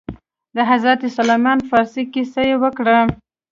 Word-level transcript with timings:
د 0.55 0.57
حضرت 0.71 1.01
سلمان 1.17 1.59
فارس 1.69 1.93
کيسه 2.13 2.41
يې 2.49 2.55
وکړه. 2.63 2.97